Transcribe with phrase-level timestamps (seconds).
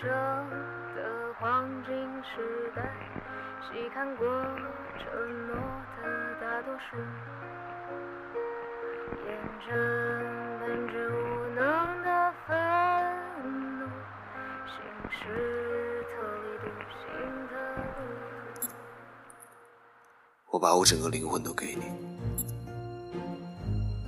[0.00, 0.06] 舍
[0.94, 1.00] 的
[1.40, 1.92] 黄金
[2.22, 2.82] 时代，
[3.62, 4.26] 细看过
[4.98, 5.08] 承
[5.48, 5.56] 诺
[5.96, 6.00] 的
[6.40, 6.96] 大多数，
[9.26, 9.28] 验
[9.66, 9.68] 证
[10.60, 11.14] 本质无
[11.54, 11.60] 能
[12.04, 12.08] 的
[12.46, 12.48] 愤
[13.78, 13.86] 怒，
[14.66, 14.76] 行
[15.10, 15.20] 尸
[16.04, 16.12] 特
[16.44, 17.02] 立独行
[17.48, 17.52] 的。
[20.50, 21.82] 我把我整个灵魂都给你，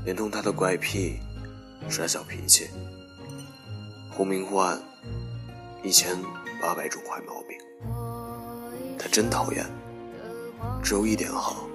[0.04, 1.18] 连同他的怪癖、
[1.88, 2.70] 耍小脾气、
[4.12, 4.78] 忽明忽暗，
[5.82, 6.16] 一千
[6.60, 7.58] 八百种坏毛病。
[8.98, 9.64] 他真讨厌，
[10.82, 11.66] 只有一点好，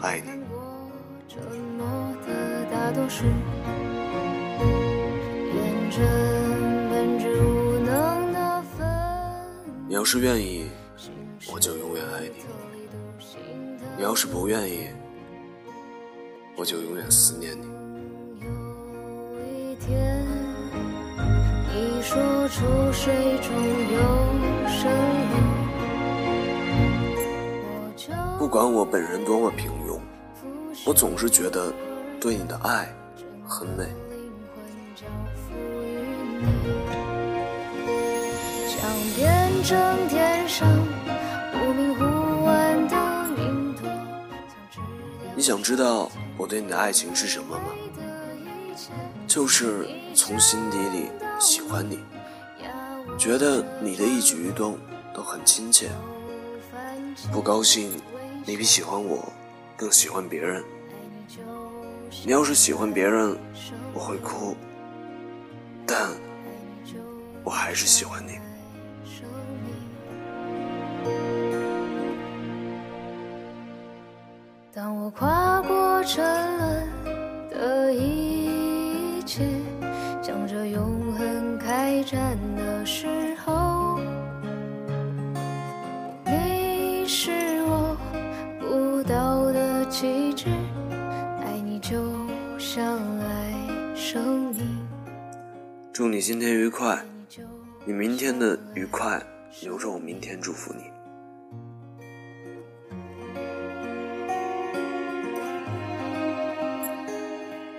[0.00, 0.30] 爱你。
[9.86, 10.70] 你要是愿意，
[11.52, 12.44] 我就永远爱你；
[13.96, 14.88] 你要是不愿意，
[16.56, 17.66] 我就永远思念你。
[18.40, 18.48] 有
[19.46, 20.17] 一天
[22.50, 23.52] 出水中
[23.92, 23.98] 有
[24.68, 24.90] 生
[25.30, 25.32] 路，
[27.70, 29.98] 我就不管我本人多么平庸，
[30.86, 31.72] 我总是觉得
[32.18, 32.88] 对你的爱
[33.46, 33.84] 很美。
[39.16, 39.76] 变成
[40.08, 40.68] 天上
[41.52, 42.96] 忽明忽暗的
[43.36, 43.90] 云朵，
[45.34, 47.64] 你想知道我对你的爱情是什么吗？
[49.26, 51.98] 就是从心底里喜欢你，
[53.16, 54.78] 觉得你的一举一动
[55.14, 55.88] 都很亲切。
[57.32, 57.90] 不高兴，
[58.44, 59.32] 你比喜欢我
[59.76, 60.62] 更喜欢别人。
[62.24, 63.36] 你要是喜欢别人，
[63.92, 64.56] 我会哭，
[65.86, 66.10] 但
[67.44, 68.38] 我还是喜欢你。
[74.72, 76.24] 当我跨过沉
[76.56, 76.88] 沦
[77.50, 79.44] 的一切，
[80.22, 81.37] 向着永恒
[81.68, 83.06] 开战的时
[83.44, 84.00] 候，
[86.24, 87.30] 你是
[87.64, 87.94] 我
[88.58, 90.48] 不到的旗帜，
[91.44, 92.14] 爱你就
[92.58, 93.52] 像爱
[93.94, 94.66] 生命，
[95.92, 97.42] 祝你今天愉快，你就
[97.84, 99.22] 你明天的愉快
[99.60, 100.84] 留着我明天祝福你。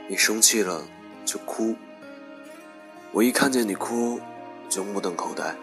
[0.07, 0.79] 你生气了
[1.25, 1.73] 就哭，
[3.11, 4.19] 我一看见你哭
[4.69, 5.55] 就目瞪口呆，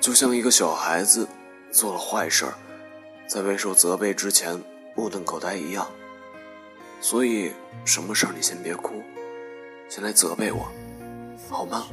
[0.00, 1.28] 就像一个小孩子
[1.70, 2.54] 做了坏事儿，
[3.28, 4.60] 在未受责备之前
[4.96, 5.86] 目瞪口呆一样。
[7.00, 7.52] 所以
[7.84, 9.00] 什么事儿你先别哭，
[9.88, 10.66] 先来责备我，
[11.48, 11.86] 好吗？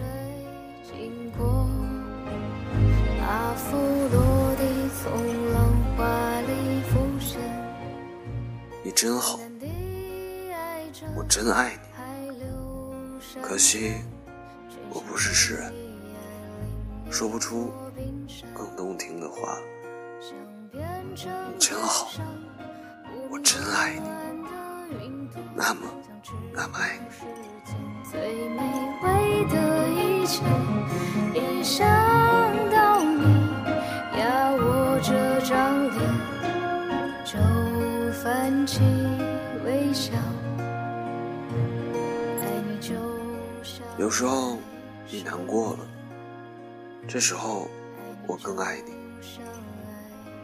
[8.83, 9.39] 你真好，
[11.15, 11.91] 我真爱你。
[13.39, 13.95] 可惜
[14.93, 15.73] 我不是诗人，
[17.09, 17.71] 说不出
[18.53, 19.57] 更动听的话。
[20.73, 21.15] 你
[21.59, 22.09] 真好，
[23.29, 25.81] 我真爱你，那么
[26.53, 27.05] 那么爱你。
[28.09, 28.61] 最美
[29.03, 30.43] 味的一切，
[31.33, 31.87] 一想
[32.69, 33.23] 到你
[34.19, 35.99] 压我这张脸，
[37.25, 37.31] 就
[38.21, 38.81] 泛起
[39.65, 40.11] 微笑。
[42.41, 42.93] 爱你就
[43.63, 44.57] 像有时候
[45.13, 45.79] 你难过了，
[47.05, 47.67] 这时候
[48.25, 48.93] 我更爱你。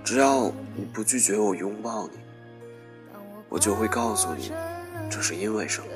[0.03, 2.19] 只要你不拒绝我拥抱你，
[3.47, 4.51] 我就会告诉你
[5.09, 5.88] 这是因为什么。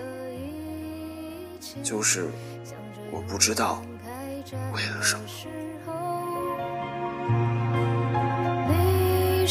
[1.84, 2.30] 就是
[3.12, 3.84] 我不知道
[4.74, 5.22] 为了什么。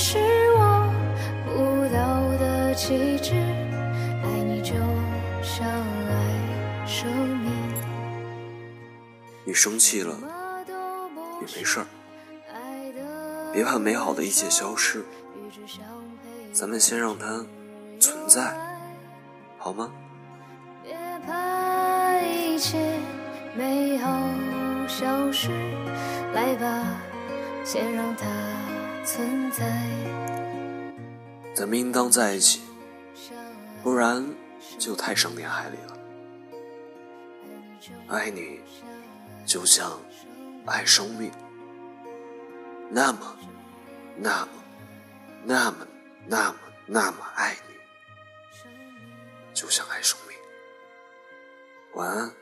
[0.03, 0.19] 是
[0.57, 0.91] 我
[1.45, 4.73] 不到的旗帜，爱你就
[5.43, 7.07] 像爱生
[7.41, 7.50] 命。
[9.45, 10.17] 你生气了
[11.41, 11.87] 也没事儿，
[13.53, 15.05] 别怕美好的一切消失，
[16.53, 17.45] 咱们先让它
[17.99, 18.55] 存在，
[19.59, 19.91] 好吗？
[20.85, 20.95] 别
[21.27, 22.99] 怕一切
[23.57, 24.09] 美好
[24.87, 25.49] 消失，
[26.35, 27.01] 来吧，
[27.65, 28.27] 先让它
[29.05, 29.65] 存在。
[31.55, 32.61] 咱们应当在一起，
[33.83, 34.25] 不然
[34.79, 35.97] 就太伤天害理了。
[38.09, 38.61] 爱你，
[39.51, 40.01] 就像
[40.65, 41.29] 爱生命，
[42.89, 43.37] 那么，
[44.17, 44.49] 那么，
[45.43, 45.89] 那么，
[46.29, 47.75] 那么，那么爱你，
[49.53, 50.37] 就像爱生命。
[51.95, 52.33] 晚安，